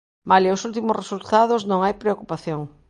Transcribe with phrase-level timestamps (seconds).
[0.29, 2.61] Malia os últimos resultados non hai preocupación.